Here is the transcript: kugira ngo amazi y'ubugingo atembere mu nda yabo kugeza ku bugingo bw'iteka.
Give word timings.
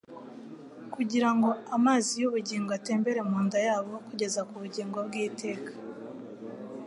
kugira 0.93 1.29
ngo 1.35 1.49
amazi 1.77 2.11
y'ubugingo 2.21 2.69
atembere 2.77 3.19
mu 3.29 3.37
nda 3.45 3.59
yabo 3.67 3.93
kugeza 4.07 4.41
ku 4.49 4.53
bugingo 4.61 4.97
bw'iteka. 5.07 5.71